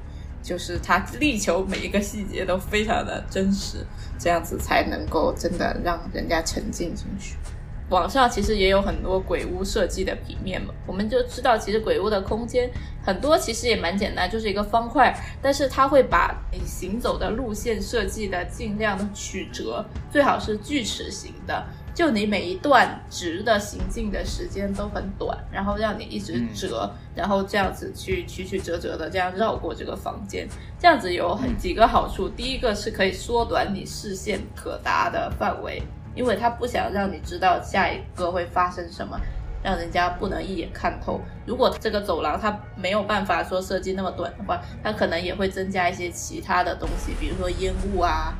[0.45, 3.79] 就是他力求每一个细节都非常的真实，
[4.19, 7.35] 这样子才能够真的让人家沉浸进去。
[7.89, 12.69] 网上其实也有很多鬼屋设计的平面嘛，我们就知道，其实鬼屋的空间
[13.03, 21.63] 很多其实也蛮简单，就是一个方块，但是它会把你行走的路线设计的尽量的曲折，最好是锯齿形的，
[21.95, 35.81] 就你每一段直的行进的时间都很短，然后让你一直折，然后这样子去曲曲折折的这样绕过这个房间，这样子有很几个好处，第一个是可以缩短你视线可达的范围。
[36.13, 39.19] 因为他不想让你知道下一个会发生什么，
[39.61, 41.19] 让人家不能一眼看透。
[41.45, 48.33] 如果这个走廊它没有办法说设计那么短的话，它可能也会增加一些其他的东西，比如说烟雾啊、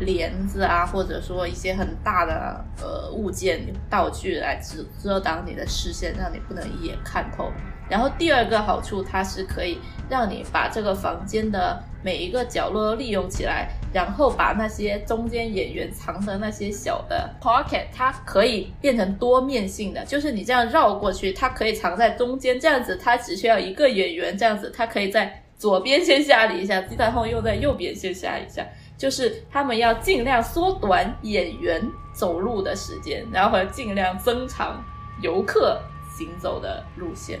[0.00, 7.50] 帘子啊，或者说一些很大的呃物件、道具来遮遮挡你的视线，让你不能一眼看透。
[7.88, 13.68] 然后第二个好处，它是可以让你把这个房间的每一个角落都利用起来。
[13.92, 28.64] 然后把那些中间演员藏的那些小的 pocket，它可以变成多面性的，就是你这样绕过去，它可以藏在中间，这样子它只需要一个演员，这样子它可以在左边先吓你一下，然后又在右边先吓一下，
[29.00, 34.84] 就是他们要尽量缩短演员走路的时间，然后尽量增长
[35.22, 35.80] 游客
[36.14, 37.40] 行走的路线。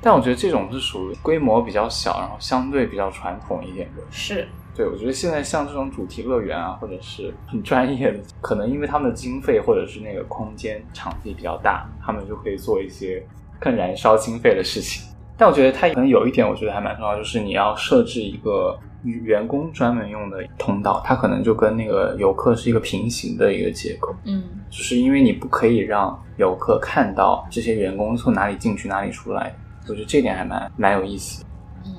[0.00, 4.02] 但我觉得这种是属于规模比较小，然后相对比较传统一点的。
[4.08, 4.46] 是。
[4.72, 13.20] 对，我觉得现在像这种主题乐园啊，或者是很专业的，可能因为他们的经费或者是那个空间场地比较大，他们就可以做一些
[13.58, 15.02] 更燃烧经费的事情。
[15.36, 24.14] 但我觉得它可能有一点，我觉得还蛮重要，就是你要设置一个员工专门用的通道，它可能就跟那个游客是一个平行的一个结构。
[24.24, 29.54] 嗯，就是因为你不可以让游客看到这些员工从哪里进去哪里出来，
[29.88, 31.44] 我觉得这点还蛮蛮有意思。
[31.84, 31.94] 嗯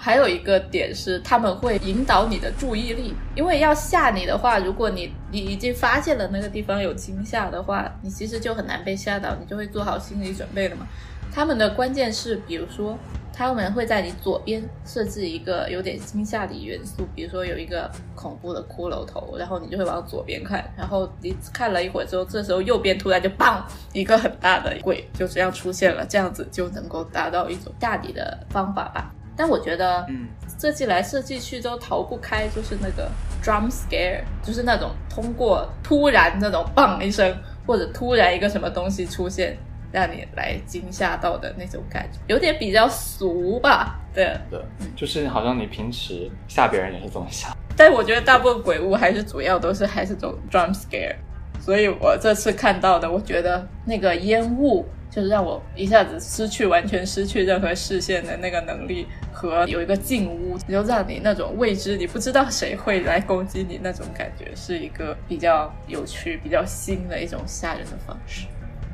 [0.00, 10.86] 还有一个点是，他们会引导你的注意力，因为要吓你的话，如果你你已经发现了那个地方有惊吓的话，你其实就很难被吓到，你就会做好心理准备了嘛。
[11.32, 12.96] 他们的关键是，比如说，
[13.38, 29.14] 他们会在你左边设置一个有点惊吓的元素，比如说有一个恐怖的骷髅头，然后你就会往左边看，然后你看了一会儿之后，这时候右边突然就砰一个很大的鬼就这样出现了，这样子就能够达到一种吓你的方法吧。
[29.36, 30.26] 但我觉得，嗯，
[30.58, 33.08] 设计来设计去都逃不开，就是那个
[33.40, 39.56] drum scare，就是那种通过突然那种嘣一声，或者突然一个什么东西出现，
[39.92, 43.98] 让你来惊吓到的那种感觉，有点比较俗吧？
[44.14, 44.60] 对，对，
[44.96, 47.54] 就是好像你平时吓别人也是这么吓。
[47.76, 51.14] 但我觉得大部分鬼屋还是主要都是还是这种 drum scare，
[51.60, 54.84] 所以我这次看到的，我觉得那个烟雾。
[55.10, 68.46] 就是让我一下子失去完全失去任何视线的那个能力，和有一个进屋，就让你那种未知，你不知道谁会来攻击你那种感觉，是一个比较有趣、比较新的一种吓人的方式。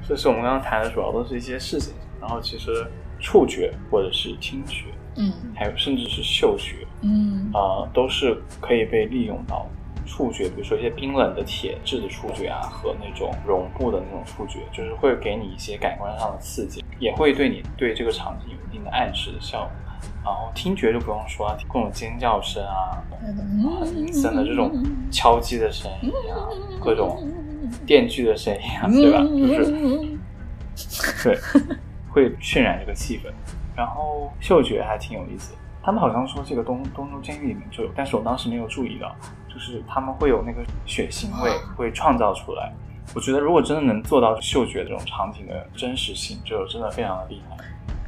[0.06, 2.86] 所以，是我们刚刚谈的主要都是一些事情，然后其实
[3.20, 4.86] 触觉或者是听觉，
[5.16, 9.66] 嗯，还有甚至是嗅觉，嗯，啊，都是可以被利用到。
[10.06, 19.70] 触觉，比如说一些冰冷的铁质的触觉啊，和那种绒布的那种触觉，就是会给你一些感官上的刺激，也会对你对这个场景有一定的暗示的效果。
[20.22, 24.70] 然后听觉就不用说了，各种尖叫声啊，啊，阴森的这种
[25.10, 27.26] 敲击的声音啊，各种
[27.86, 29.20] 电锯的声音啊，对吧？
[29.22, 31.38] 就是对，
[32.10, 33.32] 会渲染这个气氛。
[33.76, 39.14] 然后嗅觉还挺有意思，他们好像说这个东东州监狱里面就有，但是我当时没有注意到。
[39.52, 42.72] 就是他们会有那个血腥味，会创造出来。
[43.14, 47.56] 我觉得如果真的能做到嗅觉这种场景的真实性，就真的非常的厉害。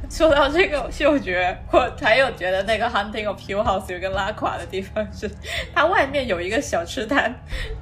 [0.09, 5.29] 说到这个嗅觉，我还有觉得那个 Hunting of Hill House 有个拉垮的地方是，
[5.75, 7.33] 它外面有一个小吃摊，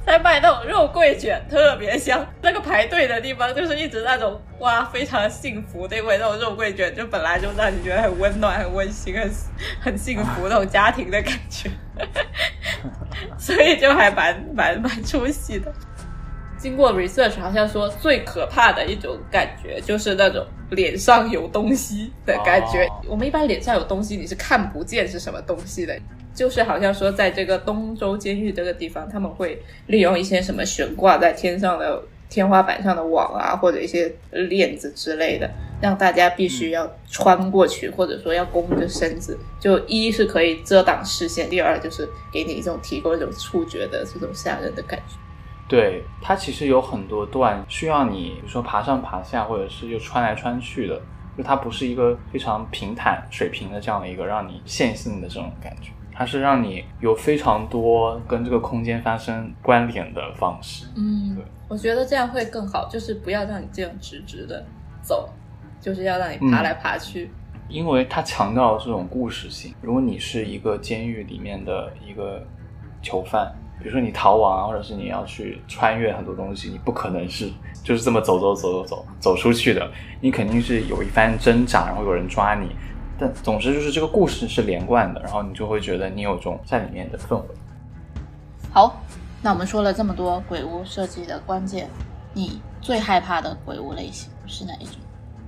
[0.05, 2.25] 在卖那种肉桂卷，特别香。
[2.41, 9.31] 那个排队的地方就是一直那种哇，非常幸福，因为那种肉桂卷就本来就让你觉得很温暖、很温馨、很
[9.79, 11.69] 很幸福那种家庭的感觉，
[13.37, 15.71] 所以就还蛮蛮蛮出戏的。
[16.57, 20.43] 经过 research，好像说最可怕的一种感觉就是那种
[20.75, 22.87] 脸上有东西的感觉。
[23.07, 25.97] 我们一般脸上有东西，你是看不见是什么东西的。
[26.33, 32.03] 就是好像说，在这个东周监狱这个地方，他们会利用一些什么悬挂在天上的。
[32.27, 35.49] 天花板上的网啊，或者一些链子之类的，
[35.79, 39.37] 让大家必须要穿过去，或者说要弓着身子。
[39.59, 45.15] 就一是可以遮挡视线，第二就是给你一种提供一种触觉的这种吓人的感觉。
[45.67, 51.01] 对，它其实有很多段需要你，比如说爬上爬下，或者是又穿来穿去的，
[51.37, 55.91] 就它不是一个非常平坦水平的这样的一个让你线性的这种感觉。
[56.13, 60.85] 它是让你有非常多跟这个空间发生关联的方式。
[60.95, 64.65] 嗯对，我觉得这样会更好，就是不要让你这样直直的
[65.01, 65.27] 走，
[65.81, 67.31] 就是要让你爬来爬去。
[67.67, 69.73] 因为它强调这种故事性。
[69.81, 72.41] 如果你是一个监狱里面的一个
[73.01, 77.49] 囚犯，比如说你逃亡，或者是你要去穿越很多东西，你不可能是
[77.83, 82.69] 就是这么走走走走走走出去的，你肯定是有一番挣扎，然后有人抓你。
[83.17, 87.43] 但总之就是这个故事是连贯的，然后你就会觉得你有种在里面的氛围。
[88.71, 89.01] 好，
[89.41, 91.87] 那我们说了这么多鬼屋设计的关键，
[92.33, 94.95] 你最害怕的鬼屋类型是哪一种？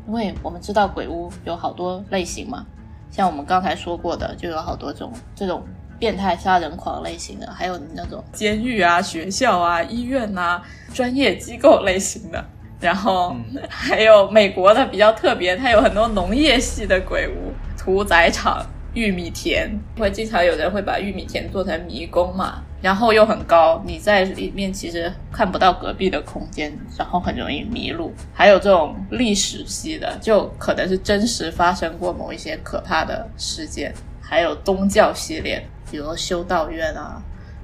[0.07, 2.65] 因为我们知道鬼屋有好多类型嘛，
[3.11, 5.61] 像我们刚才说过的，就有好多种这种
[5.99, 10.61] 变态杀人狂类型的，还有那种监狱啊、学校啊、医院啊、
[10.93, 12.43] 专业机构类型的。
[12.79, 13.35] 然后
[13.67, 19.67] 还有美国的比较特别，它有很多农业系的鬼屋，屠宰场、玉米田，
[19.97, 28.13] 会经常有人会把玉米田做成迷宫嘛，然后又很高，你在里面其实看不到隔壁的空间，然后很容易迷路。
[28.31, 33.91] 还有这种历史系的，就可能是真实发生过某一些可怕的事件。
[34.21, 37.21] 还有宗教系列，比如修道院啊、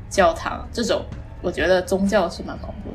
[0.09, 1.05] 教堂这种，
[1.41, 2.91] 我觉得宗教是蛮恐怖。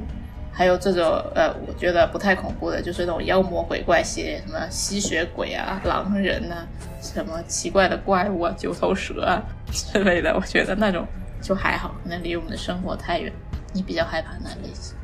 [0.53, 1.05] 还有这种
[1.37, 6.67] 呃，我觉得不太恐怖的，就是那种妖魔鬼怪系列，什么吸血鬼啊、狼人呐，
[7.01, 11.07] 什么奇怪的怪物啊、九头蛇啊 之类的，我觉得那种
[11.41, 13.33] 就还好，可能离我们的生活太远。
[13.73, 14.97] 你比较害怕哪类型？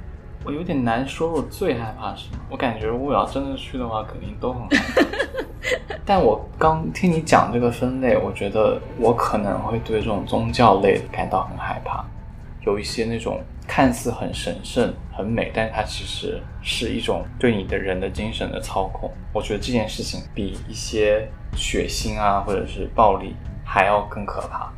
[0.44, 2.38] 我有点难说，我最害怕什么？
[2.50, 5.96] 我感觉我要真的去的话，肯定都很害怕。
[6.04, 12.04] 但我刚听你讲这个分类，我觉得我可能会对这种宗教类感到很害怕，
[12.66, 13.40] 有一些那种。
[13.66, 19.10] 看似很神圣、很美，但它其实是一种对你的人的精神的操控。
[19.32, 21.26] 我觉得这件事情比一些
[21.56, 23.34] 血腥啊，或者是暴力
[23.64, 24.70] 还要更可怕。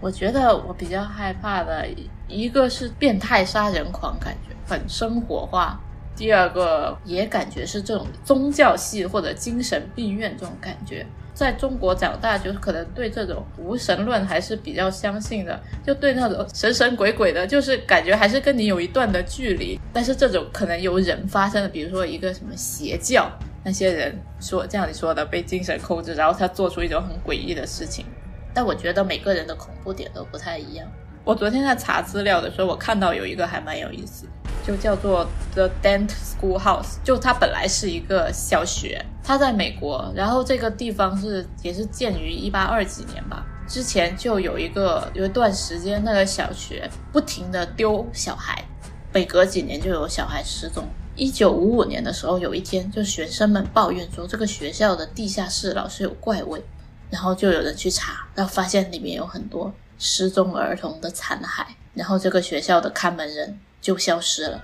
[0.00, 1.86] 我觉得我比较害怕的
[2.26, 5.78] 一个是变态杀人狂，感觉很生活化；
[6.16, 11.06] 第二个也感觉是这种宗教系或者精神病院这种感觉。
[11.32, 19.78] 在中国长大，就是可能对这种无神论还是比较相信的，就对那种神神鬼鬼的，就是感觉还是跟你有一段的距离。
[19.92, 23.30] 但是这种可能由人发生的，比如说一个什么邪教，
[23.62, 28.06] 那些人说这样你说的被精神控制，然后他做出一种很诡异的事情。
[28.54, 30.88] 但我觉得每个人的恐怖点都不太一样。
[31.22, 34.26] 我昨天在查资料的时候，我看到有一个还蛮有意思。
[34.64, 43.44] 就叫做 The Dent School House，就它本来是一个小学，它在美国，然后这个地方是也是建于一八二几年吧。
[43.68, 48.64] 之前就有一个有一段时间，那个小学不停的丢小孩，
[49.12, 50.84] 每隔几年就有小孩失踪。
[51.16, 56.62] 一九五五年的时候，有一天，就学生们抱怨说这个学校的地下室老是有怪味，
[57.10, 63.58] 然后就有人去查，然后发现里面有很多失踪儿童的残骸，然后这个学校的看门人。
[63.86, 64.60] 就消失了，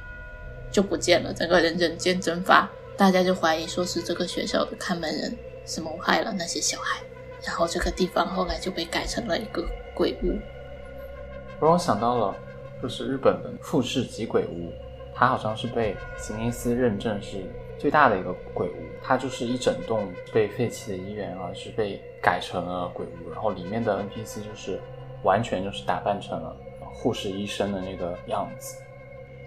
[0.69, 7.01] 就不见了，整个人人间蒸发，大家就怀疑说是这个学校的看门人是谋害了那些小孩，
[7.47, 9.65] 然后这个地方后来就被改成了一个
[9.95, 10.37] 鬼屋。
[11.61, 12.35] 让我想到了，
[12.83, 14.73] 就是日本的富士急鬼屋，
[15.15, 17.49] 它好像是被吉尼斯认证是
[17.79, 24.81] 最大的一个鬼屋，它就是一整栋被废弃的医院，而是被改成了鬼屋，然后里面的 NPC 就是
[25.23, 26.57] 完全就是打扮成了
[26.93, 28.79] 护士医生的那个样子。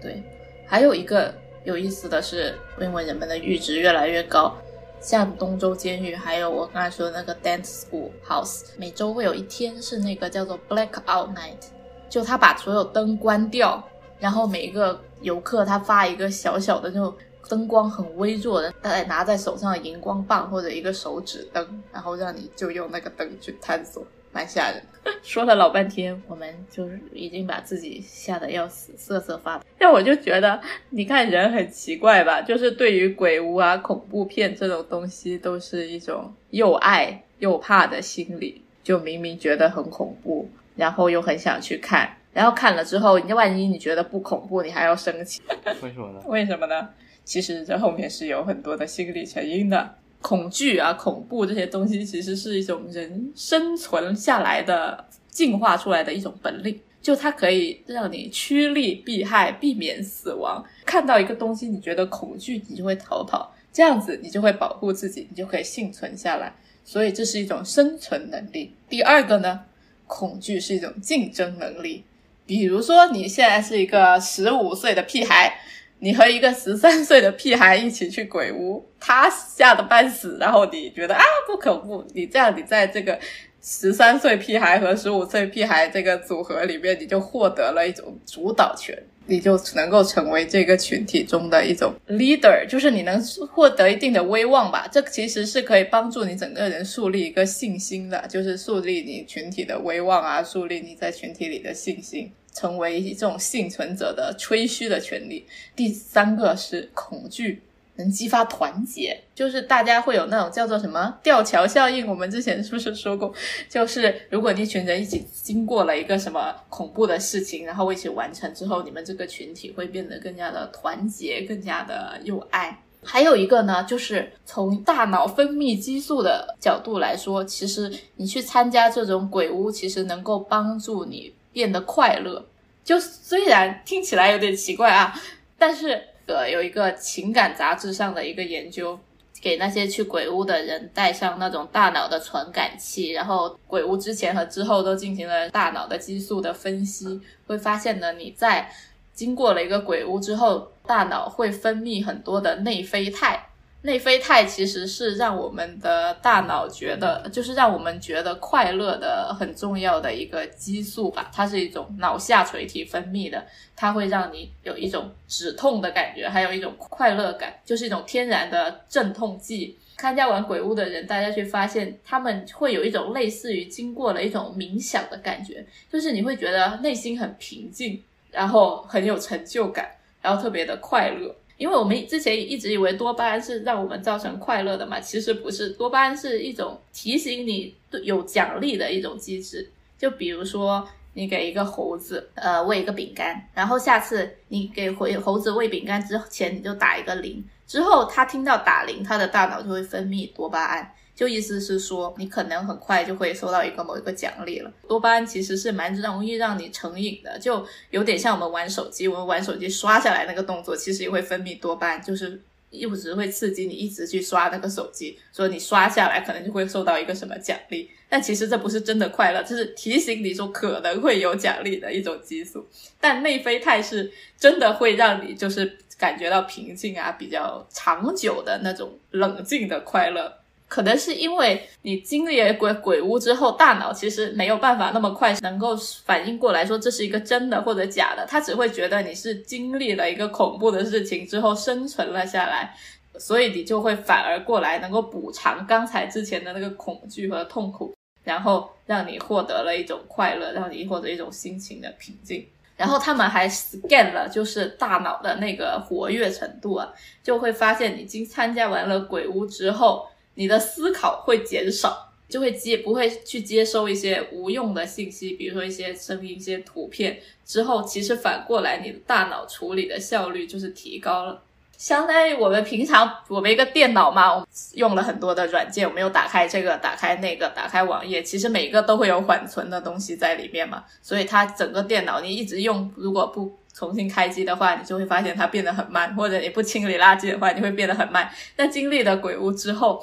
[0.00, 0.22] 对，
[0.66, 1.34] 还有一个
[1.64, 4.56] 有意思的是，因为人们的阈值越来越高，
[5.00, 11.68] 像东周监狱，还有我刚才说的那个 Dance School House，每周会有一天是那个叫做 Blackout Night，
[12.08, 13.82] 就他把所有灯关掉，
[14.18, 17.14] 然后每一个游客他发一个小小的那种
[17.48, 24.04] 灯光很微弱的，大概拿在手上的荧光棒或者一个手指灯，然后让你就用那个灯去探索。
[24.36, 24.82] 蛮吓人，
[25.24, 29.64] 说了老半天，我们就是已经把自己吓得要死，瑟瑟发抖。
[29.78, 30.60] 但我就觉得，
[30.90, 38.60] 你看人很奇怪吧，就是对于鬼屋啊、恐怖片这种东西，都是一种又爱又怕的心理。
[38.84, 45.40] 就明明觉得很恐怖，然后又很想去看，然后看了之后，你万一你觉得不恐怖，你还要生气，
[45.82, 46.22] 为什么呢？
[46.26, 46.90] 为什么呢？
[47.24, 49.94] 其实这后面是有很多的心理成因的。
[50.20, 56.80] 恐惧啊，恐怖这些东西，其实是一种人生存下来的、进化出来的一种本领。
[57.00, 60.64] 就它可以让你趋利避害，避免死亡。
[60.84, 66.52] 看到一个东西，你觉得恐惧，你就会逃跑，这样子你就会保护自己，你就可以幸存下来。
[66.84, 68.72] 所以这是一种生存能力。
[68.88, 69.60] 第二个呢，
[70.08, 72.02] 恐惧是一种竞争能力。
[72.44, 75.60] 比如说，你现在是一个十五岁的屁孩，
[75.98, 83.18] 你和一个十三岁的屁孩一起去鬼屋，他吓得半死，然后你觉得啊不可不，你这样你在这个
[83.62, 88.96] 十三岁屁孩和十五岁屁孩这个组合里面，你就获得了一种主导权。
[89.28, 93.20] 你就能够成为这个群体中的一种 leader，就是你能
[93.50, 94.86] 获得一定的威望吧。
[94.86, 105.44] 这其实是可以帮助你整个人树立一个信心的，就是树立你群体的威望啊，树立你在群体里的信心，成为一种幸存者的吹嘘的权利。
[105.74, 107.60] 第三个是恐惧。
[107.98, 112.06] 能激发团结，就是大家会有那种叫做什么吊桥效应。
[112.06, 113.32] 我们之前是不是说过？
[113.70, 122.82] 就是如果一群人一起经过了一个什么恐怖的事情，然后一起完成之后，你们这个群体会变得更加的团结，更加的有爱。
[123.02, 132.44] 还有一个呢，就是从大脑分泌激素的角度来说，其实你去参加这种鬼屋，其实能够帮助你变得快乐。
[132.84, 135.18] 就虽然听起来有点奇怪啊，
[135.56, 136.08] 但是。
[136.28, 138.98] 呃，有一个情感杂志上的一个研究，
[139.40, 148.68] 给那些去鬼屋的人带上那种大脑的传感器，然后鬼屋之前和之后都进行了大脑的激素的分析，会发现呢，你在
[149.14, 153.46] 经过了一个鬼屋之后，大脑会分泌很多的内啡肽。
[153.86, 161.30] 内啡肽其实是让我们的大脑觉得，就是让我们觉得快乐的很重要的一个激素吧。
[161.32, 169.78] 它是一种脑下垂体分泌的，它会让你有一种止痛的感觉，还有一种快乐感，就是一种天然的镇痛剂。
[169.98, 179.88] 参加完鬼屋的人，大家去发现他们会有一种类似于经过了一种冥想的感觉，就是你会觉得内心很平静，然后很有成就感，
[180.20, 181.34] 然后特别的快乐。
[181.56, 189.70] 因为我们之前一直以为多巴胺是让我们造成快乐的嘛，其实不是，多巴胺是一种提醒你有奖励的一种机制。
[189.98, 200.92] 就比如说，你给一个猴子，呃，喂一个饼干，然后下次你给回猴子喂饼干之前，你就打一个铃，之后它听到打铃，它的大脑就会分泌多巴胺。
[201.16, 204.70] 就意思是说，你可能很快就会收到一个某一个奖励了。
[204.86, 212.38] 多巴胺其实是蛮容易让你成瘾的，就有点像我们玩手机，我们玩手机刷下来那个动作，其实也会分泌多巴胺，就是
[212.68, 217.90] 一直会刺激你一直去刷那个手机，所以你刷下来可能就会受到一个什么奖励。
[218.08, 222.64] 但其实这不是真的快乐，这是提醒你说可能会有奖励的一种激素。
[223.00, 230.30] 但内啡肽是真的会让你就是感觉到平静啊，比较长久的那种冷静的快乐。
[230.68, 242.74] 可能是因为你经历了鬼鬼屋之后，大脑其实没有办法那么快能够反应过来，说这是一个真的或者假的，他只会觉得你是经历了一个恐怖的事情之后生存了下来，
[243.16, 247.94] 所以你就会反而过来能够补偿刚才之前的那个恐惧和痛苦，
[248.24, 252.44] 然后让你获得了一种快乐，让你获得一种心情的平静。
[252.76, 256.92] 然后他们还 scan 了，就是大脑的那个活跃程度啊，
[257.22, 260.08] 就会发现你经参加完了鬼屋之后。
[260.36, 267.18] 你的思考会减少，就会接不会去接收一些无用的信息，比如说一些声音、一些图片。
[267.44, 271.42] 之后其实反过来，你的大脑处理的效率就是提高了。
[271.76, 280.84] 相当于我们平常我们一个电脑嘛，我们用了很多的软件，我们又打开这个、打开那个、打开网页，其实每一个都会有缓存的东西在里面嘛。
[281.02, 288.30] 所以它整个电脑你一直用，如果不重新开机的话，你就会发现它变得很慢，或者你不清理垃圾的话，你会变得很慢。
[288.56, 290.02] 那经历了鬼屋之后，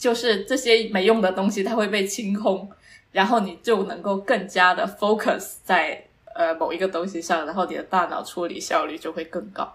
[0.00, 2.66] 就是这些没用的东西，它会被清空，
[3.12, 6.02] 然后你就能够更加的 focus 在
[6.34, 9.70] 呃某一个东西上，然后你的大脑处理效率就会更高。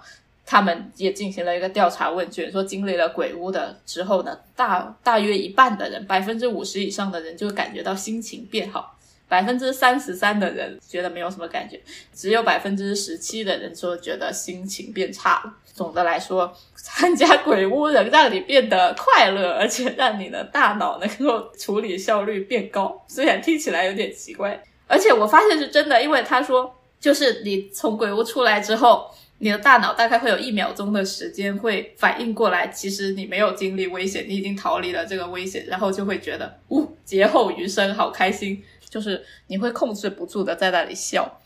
[0.47, 8.97] 他们也进行了一个调查问卷，说经历了鬼屋的之后呢，大大约一半的人，百分之五十以上的人就感觉到心情变好，
[9.27, 11.79] 百分之三十三的人觉得没有什么感觉，
[12.15, 15.53] 只有百分之十七的人说觉得心情变差了。
[15.75, 23.03] 总的来说，参加鬼屋能让你变得快乐，而且让你的大脑能够处理效率变高。
[23.09, 41.41] 虽然听起来有点奇怪，而且我发现是真的，因为他说，就是你从鬼屋出来之后，你的大脑大概会有一秒钟的时间会反应过来，其实你没有经历危险，你已经逃离了这个危险，然后就会觉得，呜，劫后余生，好开心，就是你会控制不住的在那里笑。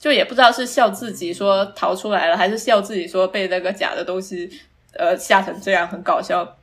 [0.00, 4.50] 就也不知道是笑自己说逃出来了，还是笑自己说被那个假的东西，
[4.94, 6.56] 呃吓成这样，很搞笑。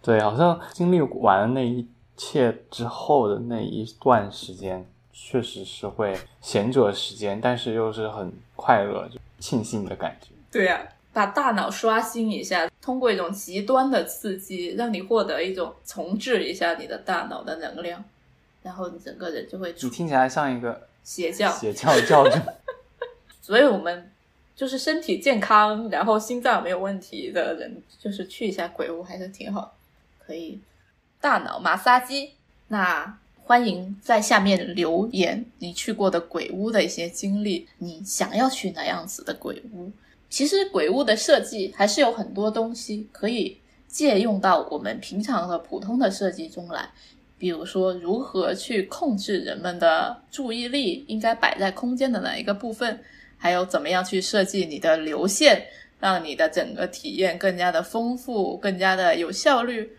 [0.00, 1.86] 对，好像经历完了那一
[2.16, 10.28] 切之后的那一段时间，确实是会闲者时间，但是又是很快乐、就庆幸的感觉。
[10.50, 10.82] 对呀、
[11.12, 18.02] 把大脑刷新一下，通过一种极端的刺激，让你获得一种重置一下你的大脑的能量，
[18.62, 21.50] 然后你整个人就会你听起来像一个邪教。
[21.52, 22.38] 邪教教主。
[23.40, 24.10] 所以我们
[24.54, 29.74] 就是身体健康，然后心脏没有问题的人，就是去一下鬼屋还是挺好，
[30.24, 30.60] 可以
[31.20, 32.34] 大脑马杀鸡。
[32.68, 39.90] 那欢迎在下面留言你去过的鬼屋的一些经历，你想要去哪样子的鬼屋？
[40.30, 46.88] 其实鬼屋的设计还是有很多东西可以借用到我们平常的普通的设计中来。
[47.42, 53.00] 比如说，如何去控制人们的注意力，应该摆在空间的哪一个部分，
[53.36, 55.66] 还有怎么样去设计你的流线，
[55.98, 59.90] 让你的整个体验更加的丰富，更加的有效率。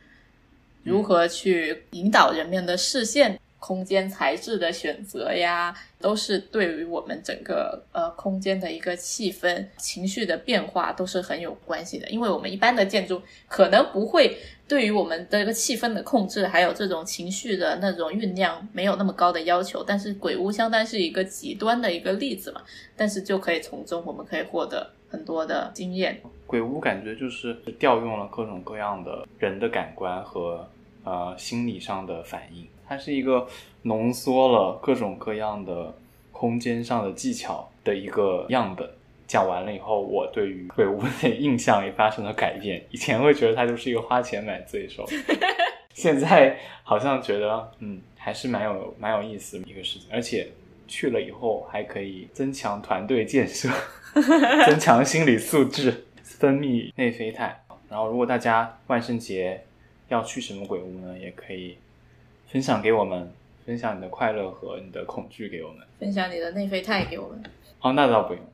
[0.83, 12.07] 如何去引导人们的视线，空间材质的选择呀，都是对于我们整个呃空间的一个气氛、情绪的变化都是很有关系的。
[12.09, 14.37] 因为我们一般的建筑可能不会
[14.73, 22.61] 对于我们的一个气氛的控制，还有这种情绪的那种酝酿没有那么高的要求，但是鬼屋相当于是一个极端的一个例子嘛，
[22.97, 26.19] 但是就可以从中我们可以获得很多的经验。
[26.47, 30.67] 鬼屋感觉就是调用了各种各样的人的感官和
[31.03, 33.45] 呃心理上的反应，它是一个
[33.83, 35.93] 浓缩了各种各样的
[36.31, 38.89] 空间上的技巧的一个样本。
[39.33, 42.85] 讲完了以后，我对于鬼屋的印象也发生了改变。
[42.91, 45.03] 以前会觉得它就是一个花钱买罪受，
[45.95, 50.47] 现在好像觉得嗯还是蛮有蛮有意思的一个事情，而且
[50.87, 53.69] 去了以后还可以增强团队建设，
[54.69, 57.59] 增强心理素质，分泌内啡肽。
[57.89, 59.63] 然后，如果大家万圣节
[60.09, 61.75] 要去什么鬼屋呢，也可以
[62.51, 63.33] 分享给我们，
[63.65, 65.79] 分享你的快乐和你的恐惧给我们。
[65.99, 67.43] 分享你的内啡肽给我们。
[67.83, 68.41] 哦，那倒不用。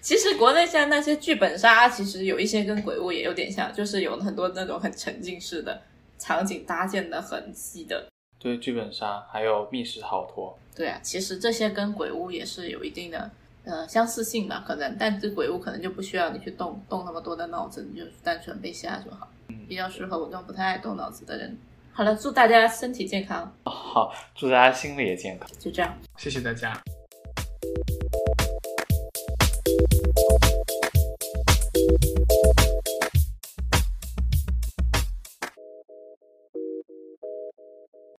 [0.00, 5.80] 其实国内现在那些剧本杀，其实有一些跟鬼屋也有点像，就是有很多那种很沉浸式的
[6.18, 8.06] 场景搭建的很细的。
[8.38, 13.30] 对，剧本杀还有密室逃脱，对啊，其实这些跟鬼屋也是有一定的
[13.64, 19.28] 呃相似性吧，可能，但是鬼屋可能就不需要你去动动那么多的脑子，你就单纯被吓就好，
[19.68, 21.56] 比较适合我这种不太爱动脑子的人。
[21.98, 25.48] 好了，祝大家身体健康，好，祝大家心理也健康。
[25.58, 25.92] 就这样。
[26.16, 26.80] 谢谢大家。